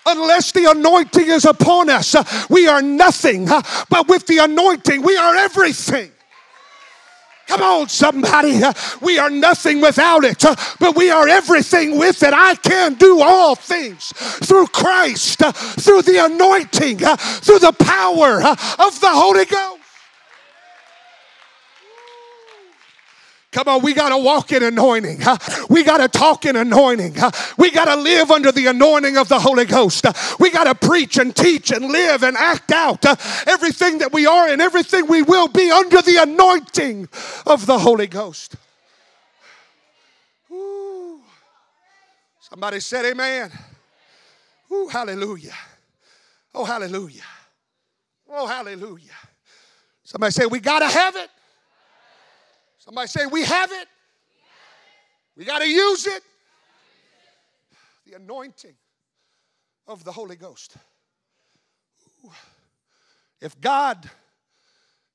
[0.05, 3.49] Unless the anointing is upon us, uh, we are nothing.
[3.49, 6.11] uh, But with the anointing, we are everything.
[7.47, 8.63] Come on, somebody.
[8.63, 10.43] Uh, We are nothing without it,
[10.79, 12.33] but we are everything with it.
[12.33, 18.41] I can do all things through Christ, through the anointing, through the power
[18.79, 19.82] of the Holy Ghost.
[23.53, 25.21] Come on, we got to walk in anointing.
[25.69, 27.15] We got to talk in anointing.
[27.55, 30.07] We got to live under the anointing of the Holy Ghost.
[30.39, 33.05] We got to preach and teach and live and act out
[33.47, 37.07] everything that we are and everything we will be under the anointing
[37.45, 38.55] of the Holy Ghost.
[40.51, 41.21] Ooh.
[42.41, 43.51] Somebody said, Amen.
[44.71, 45.53] Ooh, hallelujah.
[46.55, 47.21] Oh, hallelujah.
[48.27, 49.11] Oh, hallelujah.
[50.03, 51.29] Somebody say, We got to have it.
[52.83, 53.87] Somebody say, We have it.
[55.37, 56.21] We got to use it.
[58.05, 58.73] The anointing
[59.87, 60.75] of the Holy Ghost.
[63.39, 64.09] If God,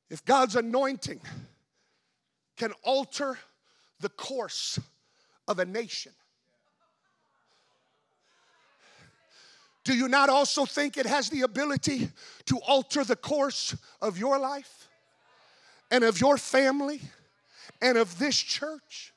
[0.09, 1.21] if God's anointing
[2.57, 3.39] can alter
[4.01, 4.79] the course
[5.47, 6.13] of a nation,
[9.85, 12.09] do you not also think it has the ability
[12.47, 14.89] to alter the course of your life
[15.91, 17.03] and of your family?
[17.81, 19.13] And of this church.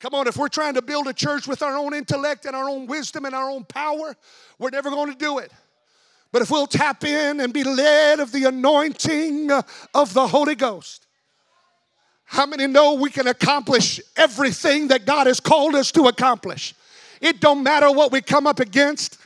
[0.00, 2.68] Come on, if we're trying to build a church with our own intellect and our
[2.68, 4.14] own wisdom and our own power,
[4.58, 5.50] we're never going to do it.
[6.30, 9.62] But if we'll tap in and be led of the anointing uh,
[9.94, 11.06] of the Holy Ghost,
[12.24, 16.74] how many know we can accomplish everything that God has called us to accomplish?
[17.20, 19.16] It don't matter what we come up against.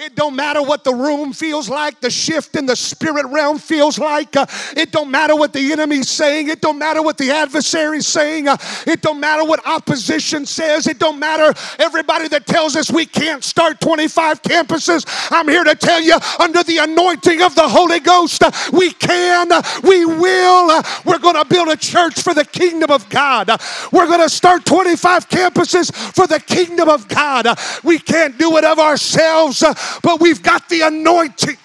[0.00, 3.98] It don't matter what the room feels like, the shift in the spirit realm feels
[3.98, 4.36] like.
[4.36, 6.50] Uh, it don't matter what the enemy's saying.
[6.50, 8.46] It don't matter what the adversary's saying.
[8.46, 8.56] Uh,
[8.86, 10.86] it don't matter what opposition says.
[10.86, 15.04] It don't matter everybody that tells us we can't start 25 campuses.
[15.32, 19.48] I'm here to tell you, under the anointing of the Holy Ghost, uh, we can,
[19.82, 20.80] we will.
[21.04, 23.50] we're going to build a church for the kingdom of God.
[23.90, 27.48] We're going to start 25 campuses for the kingdom of God.
[27.82, 29.64] We can't do it of ourselves,
[30.02, 31.56] but we've got the anointing.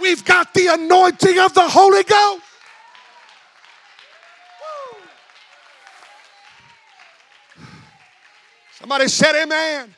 [0.00, 2.42] We've got the anointing of the Holy Ghost.
[8.78, 9.94] Somebody said, Amen.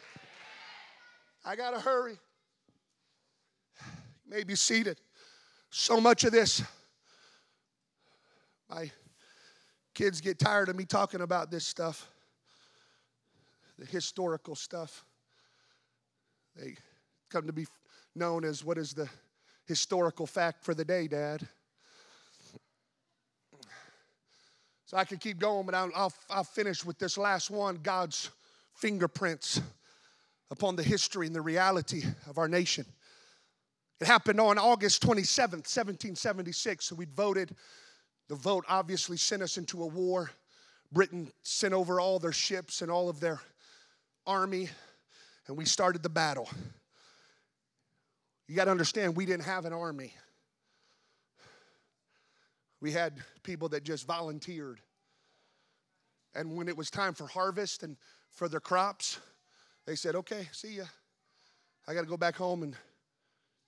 [1.44, 2.18] I got to hurry.
[4.24, 5.00] You may be seated.
[5.70, 6.62] So much of this,
[8.68, 8.90] my
[9.94, 12.10] kids get tired of me talking about this stuff,
[13.78, 15.04] the historical stuff.
[16.56, 16.76] They
[17.30, 17.66] come to be
[18.16, 19.08] known as what is the
[19.66, 21.46] historical fact for the day, Dad.
[24.86, 28.30] So I could keep going, but I'll, I'll, I'll finish with this last one God's
[28.74, 29.60] fingerprints
[30.50, 32.84] upon the history and the reality of our nation.
[34.00, 36.86] It happened on August 27th, 1776.
[36.86, 37.54] So we'd voted.
[38.28, 40.30] The vote obviously sent us into a war.
[40.90, 43.40] Britain sent over all their ships and all of their
[44.26, 44.68] army,
[45.46, 46.48] and we started the battle.
[48.50, 50.12] You got to understand, we didn't have an army.
[52.80, 54.80] We had people that just volunteered.
[56.34, 57.96] And when it was time for harvest and
[58.32, 59.20] for their crops,
[59.86, 60.84] they said, okay, see ya.
[61.86, 62.74] I got to go back home and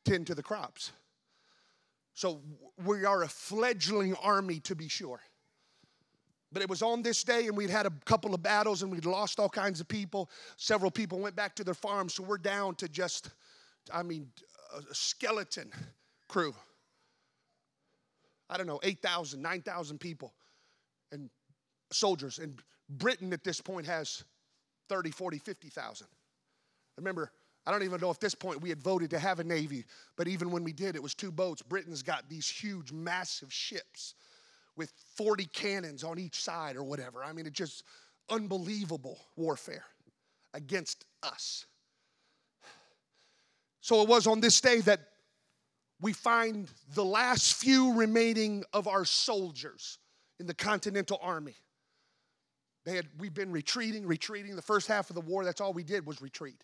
[0.05, 0.91] tend to the crops.
[2.14, 2.41] So
[2.85, 5.20] we are a fledgling army to be sure.
[6.51, 9.07] But it was on this day, and we'd had a couple of battles, and we'd
[9.07, 10.28] lost all kinds of people.
[10.57, 13.30] Several people went back to their farms, so we're down to just,
[13.93, 14.26] I mean,
[14.75, 15.70] a skeleton
[16.29, 16.55] crew.
[18.49, 20.35] I don't know, 8,000, 9,000 people
[21.11, 21.31] and
[21.91, 22.39] soldiers.
[22.39, 24.25] And Britain at this point has
[24.89, 26.07] 30, 40, 50,000.
[26.99, 27.33] Remember,
[27.66, 29.85] I don't even know if this point we had voted to have a navy,
[30.16, 31.62] but even when we did, it was two boats.
[31.62, 34.14] Britain's got these huge, massive ships
[34.77, 37.23] with 40 cannons on each side or whatever.
[37.23, 37.85] I mean, it's just
[38.29, 39.85] unbelievable warfare
[40.55, 41.66] against us.
[43.83, 45.01] So it was on this day that
[46.01, 49.99] we find the last few remaining of our soldiers
[50.39, 51.57] in the Continental Army.
[52.85, 54.55] They had, we've been retreating, retreating.
[54.55, 56.62] The first half of the war, that's all we did was retreat.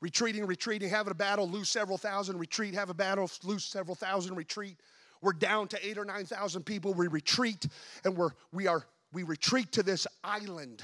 [0.00, 4.34] Retreating, retreating, have a battle, lose several thousand, retreat, have a battle, lose several thousand,
[4.34, 4.76] retreat.
[5.20, 6.94] We're down to eight or nine thousand people.
[6.94, 7.66] We retreat,
[8.04, 10.82] and we're we are we retreat to this island.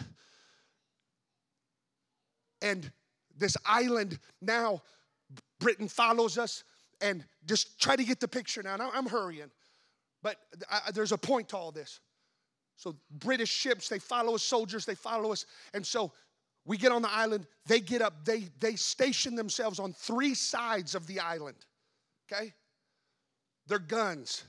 [2.60, 2.90] And
[3.36, 4.82] this island now,
[5.64, 6.62] Britain follows us,
[7.00, 8.76] and just try to get the picture now.
[8.92, 9.50] I'm hurrying,
[10.22, 10.36] but
[10.70, 12.00] I, there's a point to all this.
[12.76, 16.12] So British ships, they follow us, soldiers, they follow us, and so
[16.66, 20.94] we get on the island, they get up, they, they station themselves on three sides
[20.94, 21.56] of the island,
[22.30, 22.52] okay?
[23.66, 24.44] They're guns,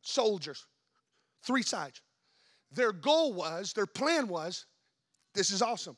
[0.00, 0.66] soldiers,
[1.44, 2.00] three sides.
[2.72, 4.66] Their goal was, their plan was,
[5.34, 5.96] this is awesome.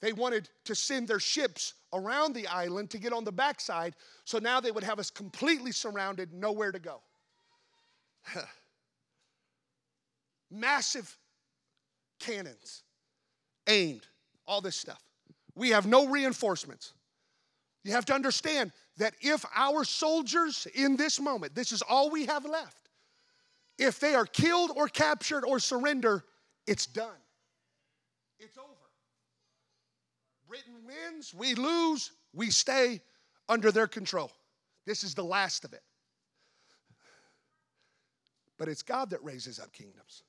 [0.00, 3.94] They wanted to send their ships around the island to get on the backside,
[4.24, 7.00] so now they would have us completely surrounded, nowhere to go.
[10.50, 11.16] Massive
[12.18, 12.82] cannons
[13.66, 14.06] aimed
[14.46, 15.02] all this stuff.
[15.54, 16.92] We have no reinforcements.
[17.84, 22.26] You have to understand that if our soldiers in this moment, this is all we
[22.26, 22.88] have left,
[23.78, 26.24] if they are killed or captured or surrender,
[26.66, 27.10] it's done.
[28.38, 28.75] It's over.
[30.48, 33.00] Britain wins, we lose, we stay
[33.48, 34.30] under their control.
[34.86, 35.82] This is the last of it.
[38.58, 40.22] But it's God that raises up kingdoms.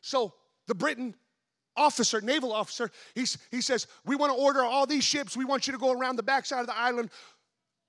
[0.00, 0.32] So
[0.66, 1.14] the Britain
[1.76, 5.36] officer, naval officer, he's, he says, We want to order all these ships.
[5.36, 7.10] We want you to go around the backside of the island.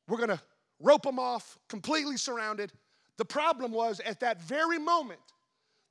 [0.08, 0.42] We're going to
[0.80, 2.72] rope them off, completely surrounded.
[3.18, 5.20] The problem was at that very moment,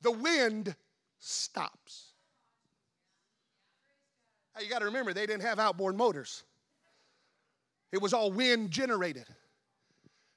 [0.03, 0.75] the wind
[1.19, 2.10] stops.
[4.61, 6.45] You got to remember, they didn't have outboard motors,
[7.93, 9.27] it was all wind generated.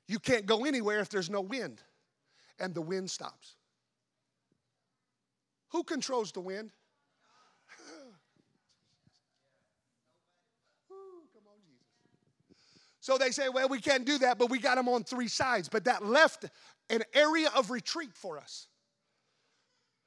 [0.07, 1.81] You can't go anywhere if there's no wind,
[2.59, 3.55] and the wind stops.
[5.69, 6.71] Who controls the wind?
[12.99, 15.67] So they say, well, we can't do that, but we got them on three sides.
[15.67, 16.45] But that left
[16.89, 18.69] an area of retreat for us.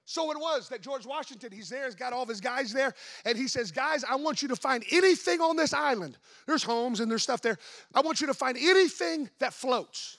[0.08, 2.94] So it was that George Washington, he's there, he's got all of his guys there,
[3.24, 6.16] and he says, Guys, I want you to find anything on this island.
[6.46, 7.58] There's homes and there's stuff there.
[7.92, 10.18] I want you to find anything that floats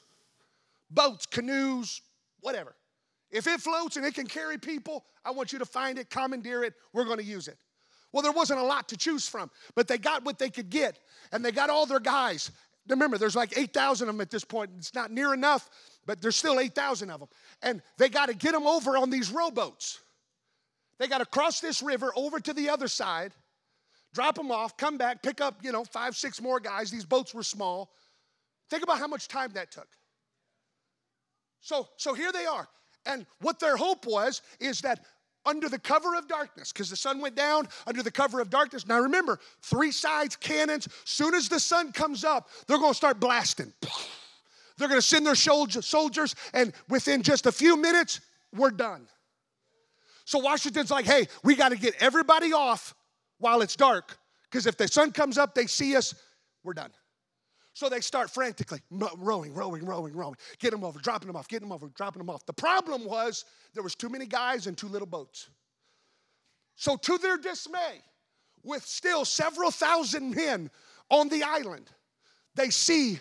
[0.90, 2.02] boats, canoes,
[2.40, 2.76] whatever.
[3.30, 6.64] If it floats and it can carry people, I want you to find it, commandeer
[6.64, 7.58] it, we're to use it.
[8.14, 11.00] Well, there wasn't a lot to choose from, but they got what they could get,
[11.34, 12.52] and they got all their guys.
[12.90, 14.72] Remember, there's like 8,000 of them at this point.
[14.78, 15.70] It's not near enough,
[16.06, 17.30] but there's still 8,000 of them.
[17.62, 20.00] And they got to get them over on these rowboats.
[21.00, 23.34] They got to cross this river over to the other side,
[24.14, 26.90] drop them off, come back, pick up, you know, five, six more guys.
[26.90, 27.92] These boats were small.
[28.70, 29.88] Think about how much time that took.
[31.62, 32.68] So, so here they are.
[33.06, 35.06] And what their hope was is that
[35.48, 38.86] under the cover of darkness because the sun went down under the cover of darkness.
[38.86, 40.88] Now remember, three sides cannons.
[41.06, 43.74] Soon as the sun comes up, they're going to start blasting.
[44.78, 48.20] They're going to send their soldiers, and within just a few minutes,
[48.54, 49.08] we're done.
[50.26, 52.94] So Washington's like, hey, we got to get everybody off
[53.40, 54.18] while it's dark
[54.52, 56.14] because if the sun comes up, they see us,
[56.64, 56.92] we're done.
[57.78, 61.68] So they start frantically rowing, rowing, rowing, rowing, get them over, dropping them off, getting
[61.68, 62.44] them over, dropping them off.
[62.48, 65.48] The problem was there was too many guys and too little boats.
[66.76, 68.02] So to their dismay,
[68.64, 70.72] with still several thousand men
[71.12, 71.92] on the island,
[72.56, 73.20] they see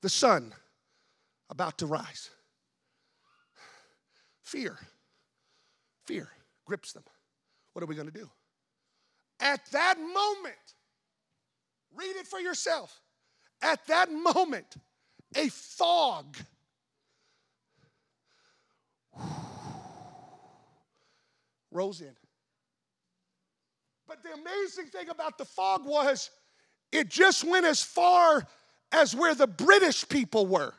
[0.00, 0.54] the sun
[1.50, 2.30] about to rise.
[4.40, 4.78] Fear,
[6.06, 6.30] fear
[6.64, 7.04] grips them.
[7.74, 8.30] What are we going to do?
[9.38, 10.56] At that moment,
[11.94, 13.02] read it for yourself.
[13.62, 14.76] At that moment,
[15.34, 16.36] a fog
[21.70, 22.14] rose in.
[24.06, 26.30] But the amazing thing about the fog was
[26.92, 28.46] it just went as far
[28.92, 30.72] as where the British people were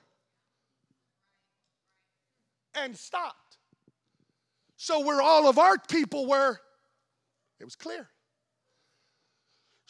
[2.74, 3.58] and stopped.
[4.78, 6.60] So, where all of our people were,
[7.60, 8.10] it was clear.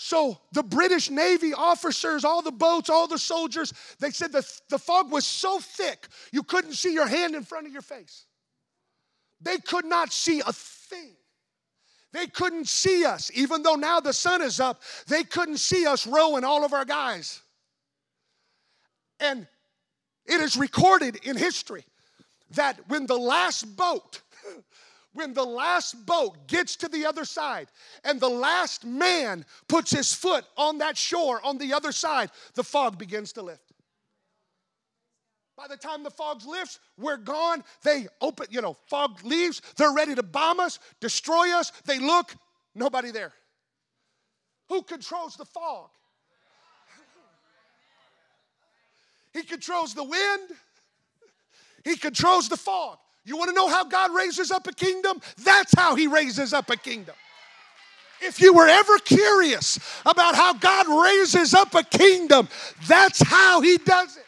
[0.01, 4.79] So the British Navy officers, all the boats, all the soldiers, they said the, the
[4.79, 8.23] fog was so thick you couldn't see your hand in front of your face.
[9.41, 11.17] They could not see a thing.
[12.13, 16.07] They couldn't see us, even though now the sun is up, they couldn't see us
[16.07, 17.41] rowing all of our guys.
[19.19, 19.47] And
[20.25, 21.83] it is recorded in history
[22.51, 24.21] that when the last boat
[25.13, 27.67] when the last boat gets to the other side
[28.03, 32.63] and the last man puts his foot on that shore on the other side, the
[32.63, 33.73] fog begins to lift.
[35.57, 37.63] By the time the fog lifts, we're gone.
[37.83, 39.61] They open, you know, fog leaves.
[39.75, 41.71] They're ready to bomb us, destroy us.
[41.85, 42.33] They look,
[42.75, 43.33] nobody there.
[44.69, 45.89] Who controls the fog?
[49.33, 50.51] He controls the wind,
[51.83, 52.97] He controls the fog.
[53.29, 55.21] You want to know how God raises up a kingdom?
[55.43, 57.13] That's how He raises up a kingdom.
[58.21, 62.49] If you were ever curious about how God raises up a kingdom,
[62.87, 64.25] that's how He does it.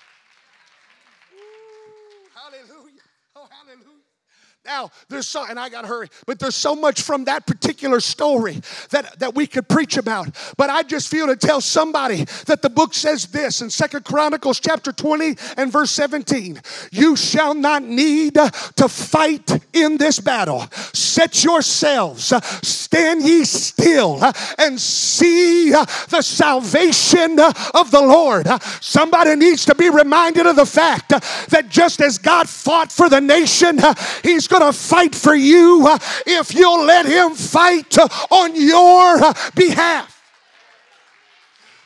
[4.64, 7.99] Now, there's so, and I got to hurry, but there's so much from that particular
[7.99, 10.36] story that, that we could preach about.
[10.55, 14.59] But I just feel to tell somebody that the book says this in Second Chronicles
[14.59, 20.68] chapter 20 and verse 17 You shall not need to fight in this battle.
[20.93, 22.32] Set yourselves,
[22.62, 24.22] stand ye still,
[24.59, 27.39] and see the salvation
[27.74, 28.47] of the Lord.
[28.80, 33.22] Somebody needs to be reminded of the fact that just as God fought for the
[33.22, 33.80] nation,
[34.24, 35.97] He's going to fight for you uh,
[36.28, 40.12] if you'll let Him fight uh, on your uh, behalf.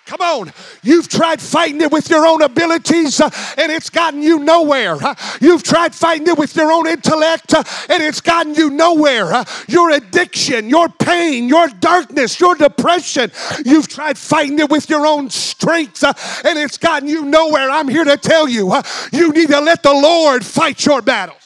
[0.05, 0.53] Come on.
[0.83, 4.97] You've tried fighting it with your own abilities uh, and it's gotten you nowhere.
[5.03, 9.43] Uh, you've tried fighting it with your own intellect uh, and it's gotten you nowhere.
[9.67, 13.31] Your addiction, your pain, your darkness, your depression.
[13.65, 17.71] You've tried fighting it with your own strength and it's gotten you nowhere.
[17.71, 18.75] I'm here to tell you,
[19.11, 21.44] you need to let the Lord fight your battles.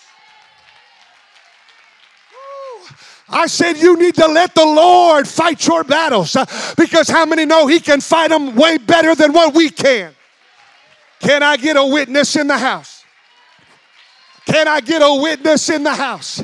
[3.29, 6.45] I said, You need to let the Lord fight your battles uh,
[6.77, 10.13] because how many know He can fight them way better than what we can?
[11.19, 13.03] Can I get a witness in the house?
[14.45, 16.41] Can I get a witness in the house?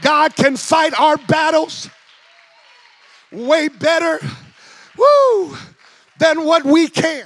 [0.00, 1.90] God can fight our battles
[3.30, 4.18] way better
[4.96, 5.56] woo,
[6.18, 7.24] than what we can.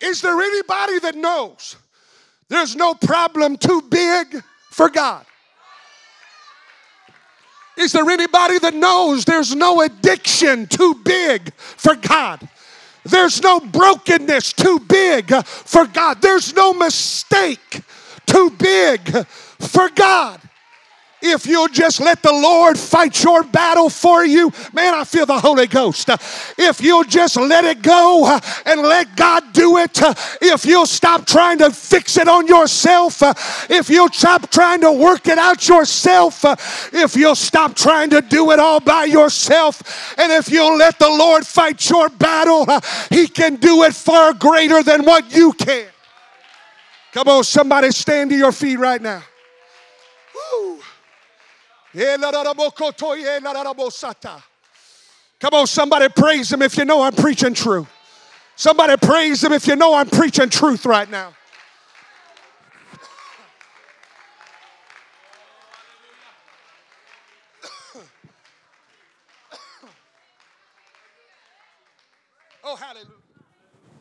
[0.00, 1.76] Is there anybody that knows
[2.48, 4.42] there's no problem too big
[4.78, 5.26] for God.
[7.76, 12.48] Is there anybody that knows there's no addiction too big for God?
[13.04, 16.22] There's no brokenness too big for God.
[16.22, 17.82] There's no mistake
[18.24, 19.26] too big
[19.58, 20.40] for God.
[21.20, 25.38] If you'll just let the Lord fight your battle for you, man, I feel the
[25.38, 26.08] Holy Ghost.
[26.56, 30.86] If you'll just let it go uh, and let God do it, uh, if you'll
[30.86, 33.34] stop trying to fix it on yourself, uh,
[33.68, 36.44] if you'll stop trying to work it out yourself,
[36.94, 41.08] if you'll stop trying to do it all by yourself, and if you'll let the
[41.08, 42.66] Lord fight your battle,
[43.10, 45.88] He can do it far greater than what you can.
[47.12, 49.22] Come on, somebody stand to your feet right now.
[50.34, 50.78] Woo.
[55.40, 57.88] Come on, somebody praise him if you know I'm preaching truth.
[58.56, 61.32] Somebody praise him if you know I'm preaching truth right now.
[72.64, 73.06] oh, hallelujah.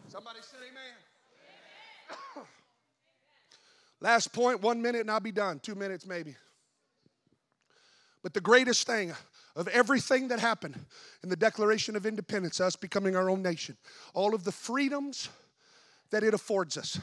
[0.08, 2.46] Somebody say amen.
[4.02, 5.60] Last point, one minute and I'll be done.
[5.60, 6.36] Two minutes maybe.
[8.28, 9.14] But the greatest thing
[9.56, 10.78] of everything that happened
[11.24, 13.78] in the Declaration of Independence, us becoming our own nation,
[14.14, 15.30] all of the freedoms
[16.10, 17.00] that it affords us,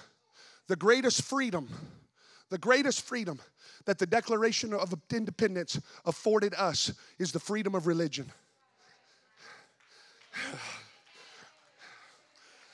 [0.68, 1.70] the greatest freedom,
[2.50, 3.40] the greatest freedom
[3.86, 8.30] that the Declaration of Independence afforded us is the freedom of religion.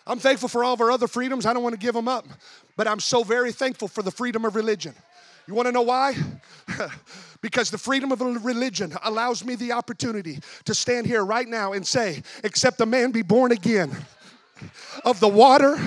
[0.08, 1.46] I'm thankful for all of our other freedoms.
[1.46, 2.26] I don't want to give them up,
[2.76, 4.96] but I'm so very thankful for the freedom of religion.
[5.46, 6.14] You want to know why?
[7.40, 11.86] because the freedom of religion allows me the opportunity to stand here right now and
[11.86, 13.90] say, except a man be born again
[15.04, 15.78] of the water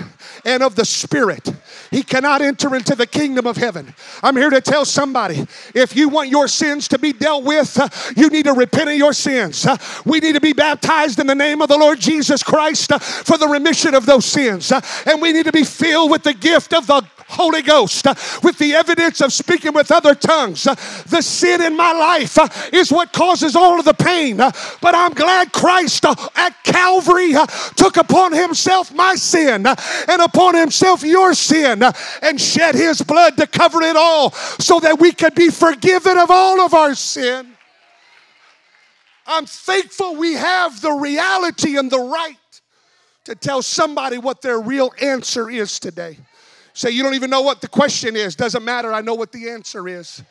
[0.45, 1.53] and of the spirit
[1.91, 3.93] he cannot enter into the kingdom of heaven.
[4.23, 5.45] I'm here to tell somebody
[5.75, 7.77] if you want your sins to be dealt with
[8.17, 9.67] you need to repent of your sins.
[10.05, 13.47] We need to be baptized in the name of the lord jesus christ for the
[13.47, 14.71] remission of those sins.
[15.05, 18.05] And we need to be filled with the gift of the Holy Ghost,
[18.43, 20.63] with the evidence of speaking with other tongues.
[20.63, 24.39] The sin in my life uh, is what causes all of the pain.
[24.39, 27.33] Uh, but I'm glad Christ uh, at Calvary
[27.75, 31.83] took upon himself my sin and upon himself your sin
[32.21, 36.29] and shed his blood to cover it all so that we could be forgiven of
[36.29, 37.47] all of our sin.
[39.25, 42.37] I'm thankful we have the reality and the right
[43.25, 46.17] to tell somebody what their real answer is today.
[46.73, 48.35] Say, you don't even know what the question is.
[48.35, 48.91] Doesn't matter.
[48.91, 50.23] I know what the answer is.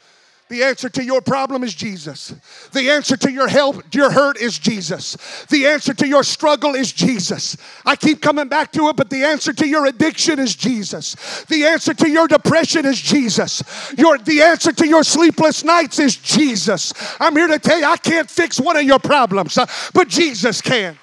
[0.53, 2.35] The answer to your problem is Jesus.
[2.73, 5.47] The answer to your help, your hurt is Jesus.
[5.49, 7.57] The answer to your struggle is Jesus.
[7.87, 11.47] I keep coming back to it, but the answer to your addiction is Jesus.
[11.49, 13.63] The answer to your depression is Jesus.
[13.97, 16.93] Your the answer to your sleepless nights is Jesus.
[17.19, 19.65] I'm here to tell you I can't fix one of your problems, uh,
[19.95, 20.99] but Jesus can.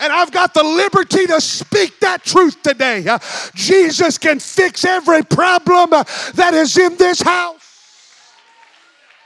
[0.00, 3.06] And I've got the liberty to speak that truth today.
[3.06, 3.18] Uh,
[3.54, 7.58] Jesus can fix every problem uh, that is in this house.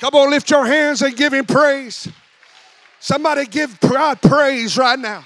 [0.01, 2.09] Come on, lift your hands and give him praise.
[2.99, 5.25] Somebody give God praise right now.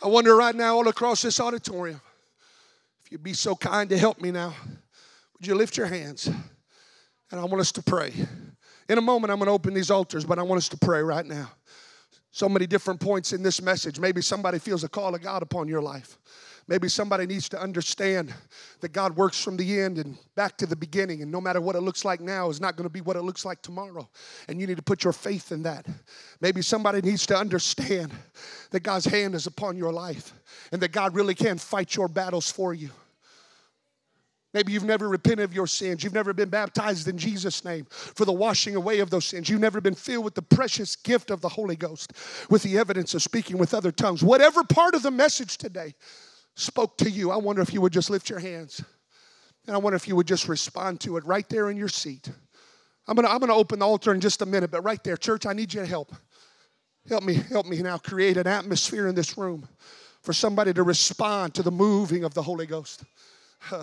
[0.00, 2.00] I wonder right now, all across this auditorium,
[3.10, 4.54] you'd be so kind to help me now,
[5.34, 6.26] would you lift your hands?
[6.26, 8.12] And I want us to pray.
[8.88, 11.02] In a moment, I'm going to open these altars, but I want us to pray
[11.02, 11.50] right now.
[12.30, 13.98] So many different points in this message.
[13.98, 16.18] Maybe somebody feels a call of God upon your life.
[16.68, 18.32] Maybe somebody needs to understand
[18.80, 21.76] that God works from the end and back to the beginning, and no matter what
[21.76, 24.06] it looks like now is not going to be what it looks like tomorrow.
[24.48, 25.86] And you need to put your faith in that.
[26.42, 28.12] Maybe somebody needs to understand
[28.70, 30.34] that God's hand is upon your life
[30.70, 32.90] and that God really can fight your battles for you.
[34.52, 36.02] Maybe you've never repented of your sins.
[36.02, 39.48] You've never been baptized in Jesus' name for the washing away of those sins.
[39.48, 42.12] You've never been filled with the precious gift of the Holy Ghost
[42.50, 44.22] with the evidence of speaking with other tongues.
[44.22, 45.94] Whatever part of the message today
[46.58, 48.82] spoke to you, I wonder if you would just lift your hands.
[49.66, 52.30] And I wonder if you would just respond to it right there in your seat.
[53.06, 55.46] I'm gonna, I'm gonna open the altar in just a minute, but right there, church,
[55.46, 56.14] I need you to help.
[57.08, 59.66] Help me, help me now create an atmosphere in this room
[60.22, 63.04] for somebody to respond to the moving of the Holy Ghost.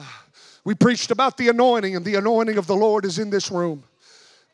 [0.64, 3.84] We preached about the anointing, and the anointing of the Lord is in this room.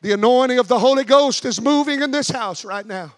[0.02, 3.14] The anointing of the Holy Ghost is moving in this house right now.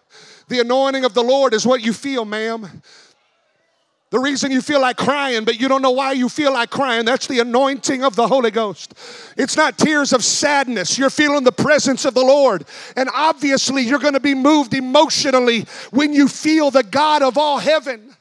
[0.47, 2.83] The anointing of the Lord is what you feel, ma'am.
[4.15, 7.05] The reason you feel like crying, but you don't know why you feel like crying,
[7.05, 8.95] that's the anointing of the Holy Ghost.
[9.37, 10.97] It's not tears of sadness.
[10.97, 12.65] You're feeling the presence of the Lord.
[12.95, 17.59] And obviously, you're going to be moved emotionally when you feel the God of all
[17.59, 18.15] heaven